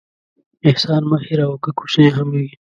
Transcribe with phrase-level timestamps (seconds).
[0.69, 2.47] احسان مه هېروه، که کوچنی هم وي.